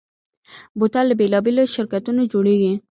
[0.79, 2.73] بوتل له بېلابېلو شرکتونو جوړېږي.